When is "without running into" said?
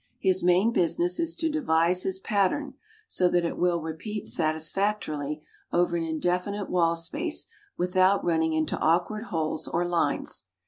7.77-8.79